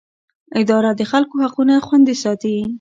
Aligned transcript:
اداره 0.61 0.91
د 0.99 1.01
خلکو 1.11 1.35
حقونه 1.43 1.75
خوندي 1.85 2.15
ساتي. 2.23 2.55